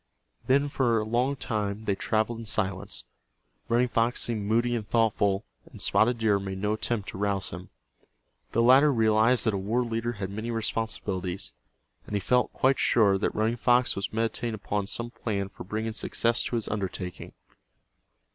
[0.47, 3.03] Then for a long time they traveled in silence.
[3.69, 7.69] Running Fox seemed moody and thoughtful, and Spotted Deer made no attempt to rouse him.
[8.51, 11.53] The latter realized that a war leader had many responsibilities,
[12.07, 15.93] and he felt quite sure that Running Fox was meditating upon some plan for bringing
[15.93, 17.33] success to his undertaking.